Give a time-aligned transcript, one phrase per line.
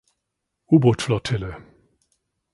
[0.71, 1.55] U-Boot Flottille.